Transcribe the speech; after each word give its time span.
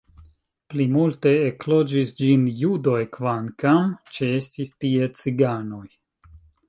Plimulte 0.73 1.33
ekloĝis 1.49 2.13
ĝin 2.21 2.47
judoj, 2.61 3.01
kvankam 3.17 3.93
ĉeestis 4.17 4.73
tie 4.85 5.11
ciganoj. 5.21 5.87